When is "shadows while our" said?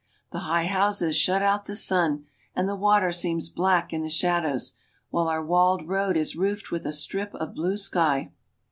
4.09-5.45